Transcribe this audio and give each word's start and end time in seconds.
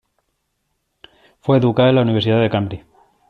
Fue 1.41 1.59
educada 1.59 1.89
en 1.89 1.95
la 1.97 2.01
Universidad 2.01 2.41
de 2.41 2.49
Cambridge. 2.49 2.85